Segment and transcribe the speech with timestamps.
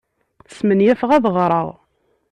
[0.55, 1.67] Smenyafeɣ ad ɣreɣ.